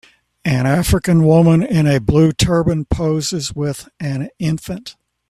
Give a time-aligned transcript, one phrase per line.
[0.43, 4.95] An African woman in a blue turban poses with an infant